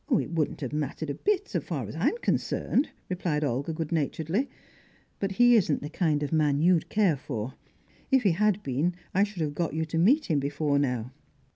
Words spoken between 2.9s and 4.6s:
replied Olga good naturedly.